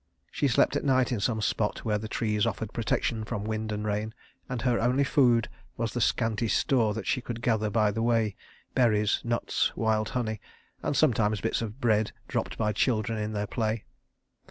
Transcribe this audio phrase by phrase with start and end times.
[0.31, 3.85] She slept at night in some spot where the trees offered protection from wind and
[3.85, 4.15] rain,
[4.49, 8.35] and her only food was the scanty store that she could gather by the way
[8.73, 10.41] berries, nuts, wild honey,
[10.81, 13.85] and sometimes bits of bread dropped by children in their play.